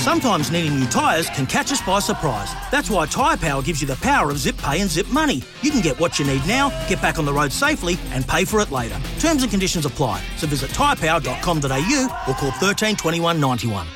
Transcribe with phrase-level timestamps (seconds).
[0.00, 2.50] Sometimes needing new tyres can catch us by surprise.
[2.70, 5.42] That's why Tyre Power gives you the power of zip pay and zip money.
[5.60, 8.46] You can get what you need now, get back on the road safely, and pay
[8.46, 8.98] for it later.
[9.18, 10.22] Terms and conditions apply.
[10.38, 13.86] So visit tyrepower.com.au or call 13 21 91.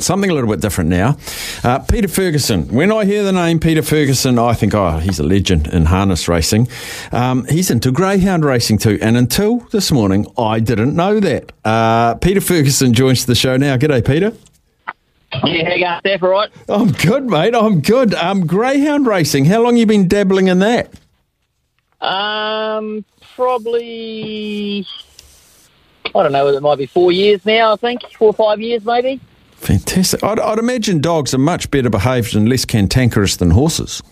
[0.00, 1.16] Something a little bit different now.
[1.62, 2.66] Uh, Peter Ferguson.
[2.68, 6.26] When I hear the name Peter Ferguson, I think, oh, he's a legend in harness
[6.28, 6.66] racing.
[7.12, 8.98] Um, he's into greyhound racing too.
[9.00, 11.52] And until this morning, I didn't know that.
[11.64, 13.76] Uh, Peter Ferguson joins the show now.
[13.76, 14.32] G'day, Peter.
[15.32, 16.22] Yeah, how you going, Steph?
[16.22, 16.50] All right?
[16.68, 17.54] I'm good, mate.
[17.54, 18.14] I'm good.
[18.14, 19.44] Um, greyhound racing.
[19.44, 20.92] How long you been dabbling in that?
[22.00, 24.86] Um, probably,
[26.06, 28.02] I don't know, it might be four years now, I think.
[28.16, 29.20] Four or five years, maybe.
[29.52, 30.22] Fantastic.
[30.22, 34.02] I'd, I'd imagine dogs are much better behaved and less cantankerous than horses.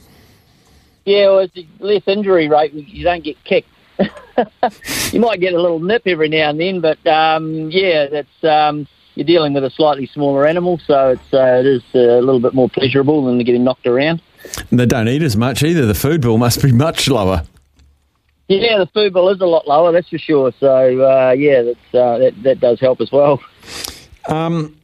[1.05, 2.73] Yeah, well, it's less injury rate.
[2.73, 3.69] You don't get kicked.
[5.13, 8.89] you might get a little nip every now and then, but um, yeah, that's um,
[9.17, 12.55] you're dealing with a slightly smaller animal, so it's uh, it is a little bit
[12.55, 14.21] more pleasurable than getting knocked around.
[14.71, 15.87] And they don't eat as much either.
[15.87, 17.45] The food bill must be much lower.
[18.49, 20.53] Yeah, the food bill is a lot lower, that's for sure.
[20.61, 23.43] So uh, yeah, that's uh, that that does help as well.
[24.29, 24.77] Um,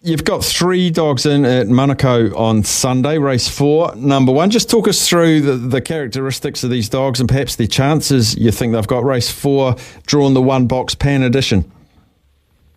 [0.00, 3.94] you've got three dogs in at Manukau on Sunday, race four.
[3.96, 7.68] Number one, just talk us through the, the characteristics of these dogs and perhaps the
[7.68, 9.04] chances you think they've got.
[9.04, 9.76] Race four,
[10.06, 11.70] drawn the one box pan edition.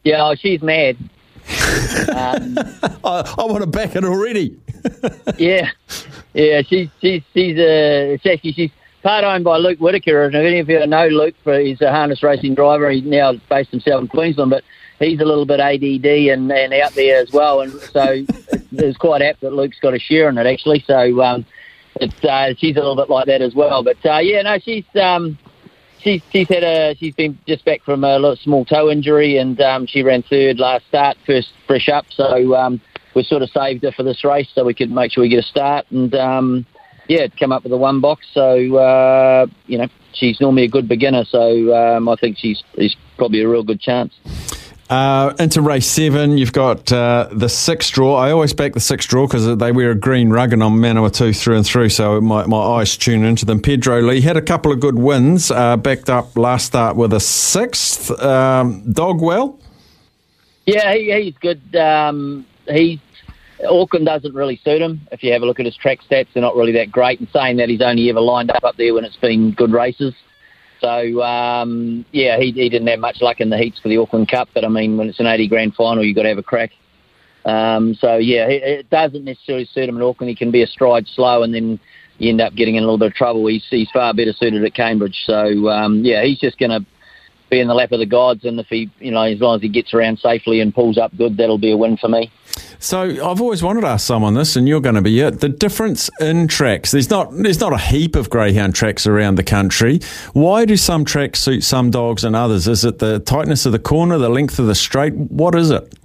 [0.06, 0.98] Yeah, oh, she's mad.
[2.16, 2.58] um,
[3.04, 4.56] I, I want to back it already.
[5.38, 5.72] yeah,
[6.34, 8.72] yeah, she's she's she's uh, it's actually she's
[9.02, 11.90] part owned by Luke Whitaker, and if any of you know Luke, for he's a
[11.90, 12.90] harness racing driver.
[12.92, 14.64] He's now based himself in Queensland, but
[15.00, 18.04] he's a little bit ADD and, and out there as well, and so
[18.74, 20.84] it's quite apt that Luke's got a share in it actually.
[20.86, 21.48] So um,
[21.96, 23.84] it's uh, she's a little bit like that as well.
[23.84, 25.38] But uh, yeah, no, she's um,
[26.06, 29.60] she's she's had a she's been just back from a little small toe injury, and
[29.60, 32.06] um, she ran third last start, first fresh up.
[32.12, 32.80] So um,
[33.16, 35.44] we sort of saved her for this race so we could make sure we get
[35.44, 36.16] a start and.
[36.16, 36.66] Um,
[37.08, 38.26] yeah, come up with a one box.
[38.34, 41.24] So uh, you know, she's normally a good beginner.
[41.24, 44.12] So um, I think she's she's probably a real good chance.
[44.88, 48.16] Uh, into race seven, you've got uh, the six draw.
[48.16, 51.35] I always back the six draw because they wear a green rug and I'm Manawatu
[51.35, 53.62] through and through, so my, my eyes tune into them.
[53.62, 57.19] Pedro Lee had a couple of good wins, uh, backed up last start with a
[57.19, 58.12] sixth.
[58.22, 59.59] Um, dog well?
[60.68, 61.75] Yeah, he, he's good.
[61.75, 62.46] Um,
[63.67, 65.07] Auckland doesn't really suit him.
[65.12, 67.19] If you have a look at his track stats, they're not really that great.
[67.19, 70.13] And saying that, he's only ever lined up up there when it's been good races.
[70.85, 74.29] So um, yeah, he, he didn't have much luck in the heats for the Auckland
[74.29, 74.50] Cup.
[74.53, 76.72] But I mean, when it's an 80 grand final, you've got to have a crack.
[77.44, 80.29] Um, so yeah, it, it doesn't necessarily suit him in Auckland.
[80.29, 81.79] He can be a stride slow, and then
[82.19, 83.47] you end up getting in a little bit of trouble.
[83.47, 85.23] He's he's far better suited at Cambridge.
[85.25, 86.85] So um, yeah, he's just going to
[87.56, 89.62] be in the lap of the gods, and if he, you know, as long as
[89.62, 92.32] he gets around safely and pulls up good, that'll be a win for me.
[92.80, 95.40] So I've always wanted to ask someone this, and you're going to be it.
[95.40, 96.92] The difference in tracks.
[96.92, 100.00] There's not there's not a heap of greyhound tracks around the country.
[100.34, 102.68] Why do some tracks suit some dogs and others?
[102.68, 105.14] Is it the tightness of the corner, the length of the straight?
[105.14, 105.98] What is it?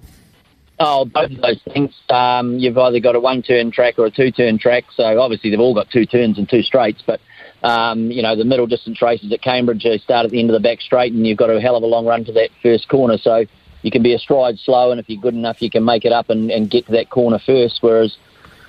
[0.78, 1.94] Oh, both of those things.
[2.08, 4.84] Um, you've either got a one-turn track or a two-turn track.
[4.96, 7.20] So obviously they've all got two turns and two straights, but
[7.62, 10.60] um, you know, the middle distance races at Cambridge, start at the end of the
[10.60, 13.18] back straight and you've got a hell of a long run to that first corner.
[13.18, 13.44] So
[13.82, 16.12] you can be a stride slow and if you're good enough, you can make it
[16.12, 17.78] up and, and get to that corner first.
[17.82, 18.16] Whereas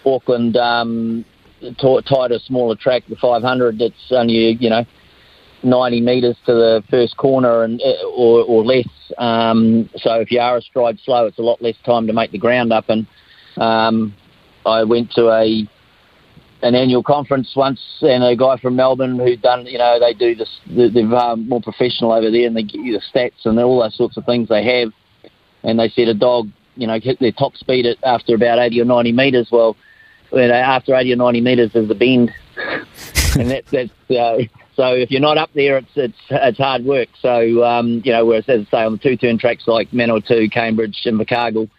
[0.05, 1.25] Auckland, um,
[1.61, 4.85] t- tighter, smaller track, the 500, it's only, you know,
[5.63, 7.81] 90 metres to the first corner and
[8.15, 8.87] or, or less.
[9.17, 12.31] Um, so if you are a stride slow, it's a lot less time to make
[12.31, 12.89] the ground up.
[12.89, 13.05] And
[13.57, 14.15] um,
[14.65, 15.67] I went to a
[16.61, 20.35] an annual conference once, and a guy from Melbourne who'd done, you know, they do
[20.35, 23.81] this, they're uh, more professional over there, and they give you the stats and all
[23.81, 24.91] those sorts of things they have.
[25.63, 28.81] And they said a dog, you know, hit their top speed at after about 80
[28.81, 29.49] or 90 metres.
[29.51, 29.75] Well,
[30.31, 32.31] you know, after 80 or 90 metres is the bend,
[33.37, 33.91] and that's that's.
[34.09, 34.43] Uh,
[34.75, 37.09] so if you're not up there, it's it's it's hard work.
[37.21, 41.01] So um, you know, whereas as I say on the two-turn tracks like Manawatu, Cambridge,
[41.05, 41.69] and Invercargill,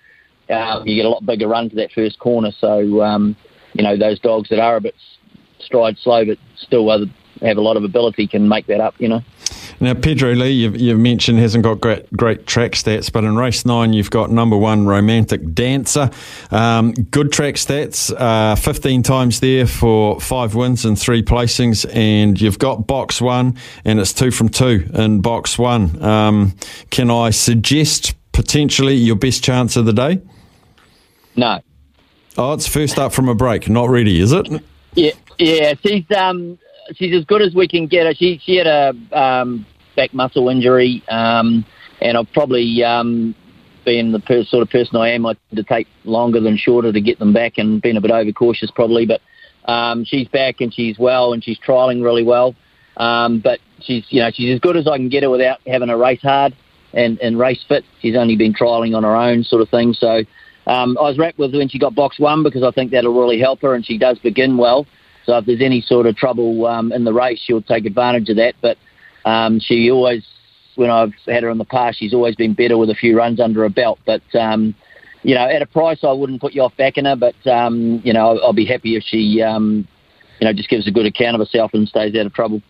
[0.50, 2.52] um, you get a lot bigger run to that first corner.
[2.58, 3.36] So, um,
[3.74, 4.94] you know, those dogs that are a bit
[5.60, 9.22] stride slow but still have a lot of ability can make that up, you know.
[9.80, 13.66] Now, Pedro Lee, you've, you've, mentioned hasn't got great great track stats, but in race
[13.66, 16.10] nine, you've got number one Romantic Dancer.
[16.52, 22.40] Um, good track stats, uh, 15 times there for five wins and three placings, and
[22.40, 26.00] you've got box one, and it's two from two in box one.
[26.00, 26.54] Um,
[26.90, 30.20] can I suggest potentially your best chance of the day?
[31.34, 31.60] No.
[32.38, 33.68] Oh, it's first up from a break.
[33.68, 34.48] Not ready, is it?
[34.94, 35.74] Yeah, yeah.
[35.84, 36.58] She's um,
[36.94, 38.14] she's as good as we can get her.
[38.14, 41.64] She she had a um, back muscle injury, um,
[42.00, 43.34] and I've probably um,
[43.84, 46.92] being the per- sort of person I am, I tend to take longer than shorter
[46.92, 49.06] to get them back, and been a bit overcautious probably.
[49.06, 49.20] But
[49.70, 52.54] um, she's back and she's well, and she's trialing really well.
[52.96, 55.90] Um, but she's you know she's as good as I can get her without having
[55.90, 56.56] a race hard
[56.94, 57.84] and, and race fit.
[58.00, 59.94] She's only been trialing on her own sort of thing.
[59.94, 60.22] So
[60.66, 63.40] um, I was wrapped with when she got box one because I think that'll really
[63.40, 64.86] help her, and she does begin well.
[65.24, 68.36] So if there's any sort of trouble um, in the race, she'll take advantage of
[68.36, 68.54] that.
[68.60, 68.76] But
[69.24, 70.26] um, she always,
[70.74, 73.40] when I've had her in the past, she's always been better with a few runs
[73.40, 73.98] under her belt.
[74.04, 74.74] But um,
[75.22, 77.16] you know, at a price, I wouldn't put you off backing her.
[77.16, 79.86] But um, you know, I'll, be happy if she, um,
[80.40, 82.62] you know, just gives a good account of herself and stays out of trouble.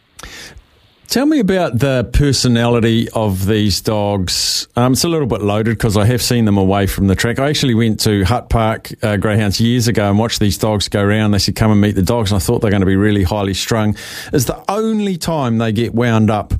[1.08, 4.66] Tell me about the personality of these dogs.
[4.76, 7.38] Um, it's a little bit loaded because I have seen them away from the track.
[7.38, 11.02] I actually went to Hutt Park uh, Greyhounds years ago and watched these dogs go
[11.02, 11.32] around.
[11.32, 12.32] They said, come and meet the dogs.
[12.32, 13.94] And I thought they're going to be really highly strung.
[14.32, 16.54] Is the only time they get wound up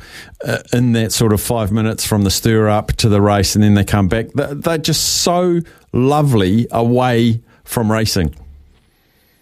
[0.45, 3.65] uh, in that sort of five minutes from the stir up to the race and
[3.65, 4.27] then they come back.
[4.35, 5.61] They're just so
[5.95, 8.35] lovely away from racing.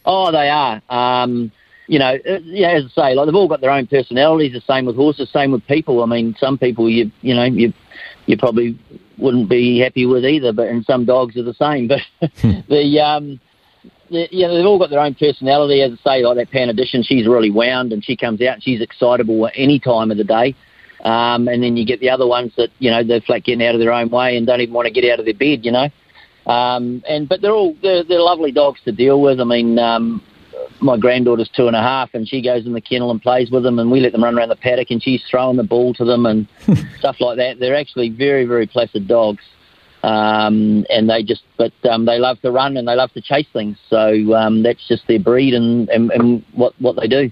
[0.04, 0.80] Oh, they are.
[0.88, 1.50] Um,
[1.90, 4.52] you know, uh, yeah, as I say, like they've all got their own personalities.
[4.52, 6.04] The same with horses, same with people.
[6.04, 7.72] I mean, some people you you know you
[8.26, 8.78] you probably
[9.18, 11.88] wouldn't be happy with either, but and some dogs are the same.
[12.20, 12.60] But hmm.
[12.68, 13.40] the um,
[14.08, 15.82] the, you know, they've all got their own personality.
[15.82, 18.62] As I say, like that Pan Edition, she's really wound and she comes out and
[18.62, 20.54] she's excitable at any time of the day.
[21.02, 23.74] Um, and then you get the other ones that you know they're flat getting out
[23.74, 25.64] of their own way and don't even want to get out of their bed.
[25.64, 25.88] You know.
[26.46, 29.40] Um, and but they're all they're, they're lovely dogs to deal with.
[29.40, 30.22] I mean, um,
[30.80, 33.62] my granddaughter's two and a half, and she goes in the kennel and plays with
[33.62, 36.04] them, and we let them run around the paddock, and she's throwing the ball to
[36.04, 36.46] them and
[36.98, 37.58] stuff like that.
[37.58, 39.42] They're actually very, very placid dogs,
[40.02, 43.46] um, and they just, but um, they love to run and they love to chase
[43.52, 43.76] things.
[43.88, 47.30] So um, that's just their breed and, and, and what what they do.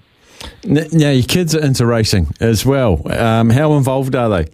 [0.63, 3.01] Now, your kids are into racing as well.
[3.11, 4.51] Um, how involved are they?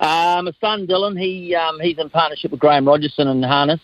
[0.00, 3.80] Uh, my son Dylan, he um, he's in partnership with Graham Rogerson and Harness.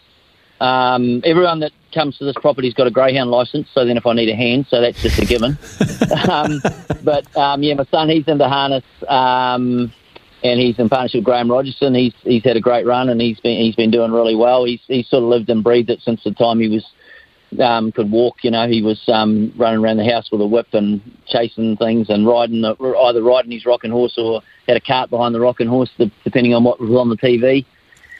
[0.61, 4.13] Um, everyone that comes to this property's got a greyhound license, so then if I
[4.13, 5.59] need a hand, so that's just a given.
[6.31, 6.61] um,
[7.03, 9.93] but um, yeah, my son he's into harness, um,
[10.45, 11.95] and he's in partnership with Graham Rogerson.
[11.95, 14.65] He's he's had a great run, and he's been he's been doing really well.
[14.65, 16.87] He's he's sort of lived and breathed it since the time he was
[17.59, 18.45] um, could walk.
[18.45, 22.11] You know, he was um, running around the house with a whip and chasing things
[22.11, 25.91] and riding either riding his rocking horse or had a cart behind the rocking horse,
[26.25, 27.65] depending on what was on the TV.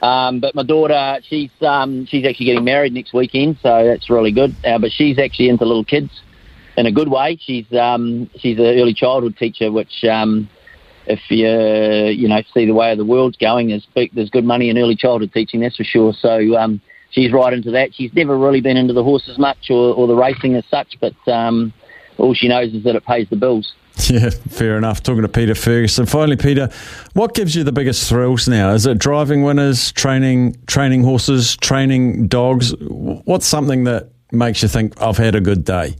[0.01, 4.31] Um, but my daughter, she's um, she's actually getting married next weekend, so that's really
[4.31, 4.55] good.
[4.65, 6.09] Uh, but she's actually into little kids
[6.77, 7.37] in a good way.
[7.39, 10.49] She's um, she's an early childhood teacher, which um,
[11.05, 11.47] if you
[12.19, 14.77] you know see the way of the world's going, there's big, there's good money in
[14.77, 16.13] early childhood teaching, that's for sure.
[16.13, 16.81] So um,
[17.11, 17.93] she's right into that.
[17.93, 21.15] She's never really been into the horses much or, or the racing as such, but
[21.31, 21.73] um,
[22.17, 23.73] all she knows is that it pays the bills.
[24.11, 25.03] Yeah, fair enough.
[25.03, 26.05] Talking to Peter Ferguson.
[26.05, 26.69] Finally, Peter,
[27.13, 28.71] what gives you the biggest thrills now?
[28.71, 32.73] Is it driving winners, training, training horses, training dogs?
[32.79, 35.95] What's something that makes you think I've had a good day?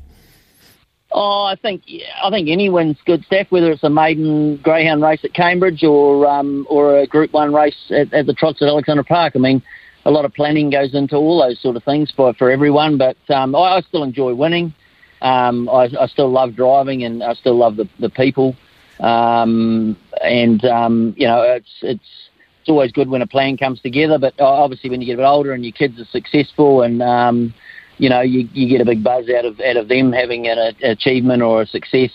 [1.12, 1.84] Oh, I think
[2.24, 3.52] I think any win's good, Steph.
[3.52, 7.92] Whether it's a maiden greyhound race at Cambridge or um, or a Group One race
[7.92, 9.34] at, at the Trots at Alexandra Park.
[9.36, 9.62] I mean,
[10.06, 12.98] a lot of planning goes into all those sort of things for for everyone.
[12.98, 14.74] But um, I, I still enjoy winning.
[15.22, 18.56] Um, I, I, still love driving and I still love the, the people.
[19.00, 24.18] Um, and um, you know, it's it's it's always good when a plan comes together.
[24.18, 27.54] But obviously, when you get a bit older and your kids are successful, and um,
[27.98, 30.58] you know, you, you get a big buzz out of out of them having an,
[30.58, 32.12] an achievement or a success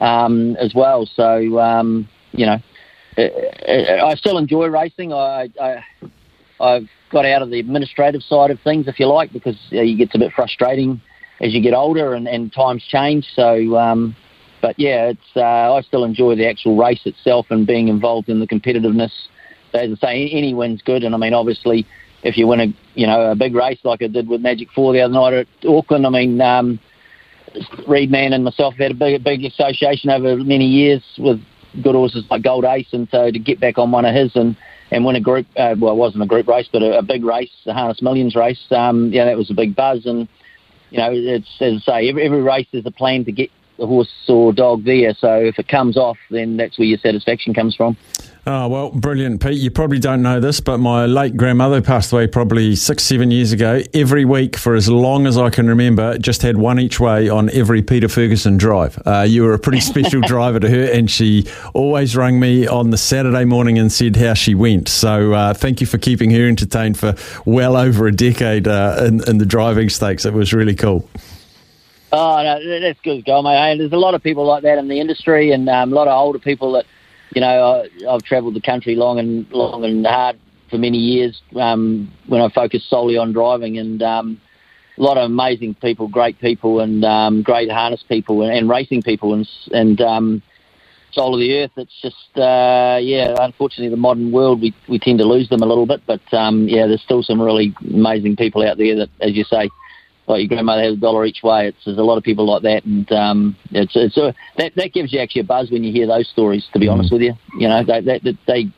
[0.00, 1.06] um, as well.
[1.06, 2.58] So um, you know,
[3.18, 5.12] I still enjoy racing.
[5.12, 5.84] I, I
[6.60, 9.96] I've got out of the administrative side of things, if you like, because uh, it
[9.96, 11.00] gets a bit frustrating
[11.40, 13.26] as you get older and, and times change.
[13.34, 14.14] So, um,
[14.60, 18.40] but yeah, it's uh, I still enjoy the actual race itself and being involved in
[18.40, 19.12] the competitiveness.
[19.72, 21.86] As I say, any win's good, and I mean, obviously,
[22.22, 24.92] if you win a you know a big race like I did with Magic Four
[24.92, 26.80] the other night at Auckland, I mean, um,
[27.86, 31.40] Reedman and myself have had a big, big association over many years with
[31.82, 34.56] good horses like Gold Ace, and so to get back on one of his and
[34.90, 35.46] and win a group.
[35.56, 38.34] Uh, well, it wasn't a group race, but a, a big race, the Harness Millions
[38.34, 38.60] race.
[38.70, 40.28] Um, yeah, that was a big buzz, and
[40.90, 43.86] you know, it's as I say, every, every race is a plan to get the
[43.86, 45.14] horse or dog there.
[45.14, 47.96] So if it comes off, then that's where your satisfaction comes from.
[48.46, 49.58] Oh, well, brilliant, Pete.
[49.58, 53.52] You probably don't know this, but my late grandmother passed away probably six, seven years
[53.52, 53.82] ago.
[53.92, 57.50] Every week, for as long as I can remember, just had one each way on
[57.50, 59.00] every Peter Ferguson drive.
[59.04, 62.90] Uh, you were a pretty special driver to her, and she always rang me on
[62.90, 64.88] the Saturday morning and said how she went.
[64.88, 69.28] So uh, thank you for keeping her entertained for well over a decade uh, in,
[69.28, 70.24] in the driving stakes.
[70.24, 71.06] It was really cool.
[72.12, 73.76] Oh, no, that's good, go, mate.
[73.76, 76.18] There's a lot of people like that in the industry, and um, a lot of
[76.18, 76.86] older people that,
[77.34, 77.46] you know,
[78.06, 82.40] I, I've travelled the country long and long and hard for many years um, when
[82.40, 84.40] I focused solely on driving, and um,
[84.98, 89.02] a lot of amazing people, great people, and um, great harness people and, and racing
[89.02, 90.42] people, and and um,
[91.12, 91.72] soul of the earth.
[91.76, 95.66] It's just, uh, yeah, unfortunately, the modern world we we tend to lose them a
[95.66, 99.34] little bit, but um, yeah, there's still some really amazing people out there that, as
[99.34, 99.70] you say
[100.26, 101.68] like your grandmother has a dollar each way.
[101.68, 104.92] It's there's a lot of people like that, and um, it's it's a, that that
[104.92, 106.66] gives you actually a buzz when you hear those stories.
[106.72, 106.92] To be mm.
[106.92, 108.72] honest with you, you know they, they, they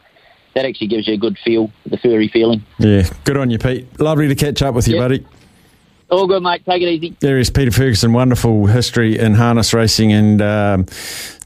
[0.55, 2.65] that actually gives you a good feel, the furry feeling.
[2.79, 4.01] Yeah, good on you, Pete.
[4.01, 5.25] Lovely to catch up with you, buddy.
[6.13, 6.63] All good, mate.
[6.67, 7.17] Take it easy.
[7.21, 8.13] There is Peter Ferguson.
[8.13, 10.87] Wonderful history in harness racing and um,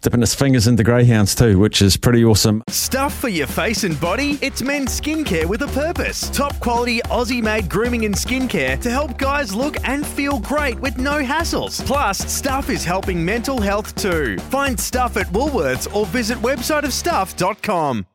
[0.00, 2.64] dipping his fingers into greyhounds too, which is pretty awesome.
[2.68, 4.40] Stuff for your face and body?
[4.42, 6.28] It's men's skincare with a purpose.
[6.30, 10.98] Top quality Aussie made grooming and skincare to help guys look and feel great with
[10.98, 11.84] no hassles.
[11.86, 14.36] Plus, Stuff is helping mental health too.
[14.50, 18.06] Find Stuff at Woolworths or visit websiteofstuff.com.